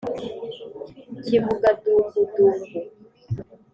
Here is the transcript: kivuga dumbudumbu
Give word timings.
kivuga 1.23 1.67
dumbudumbu 1.83 2.71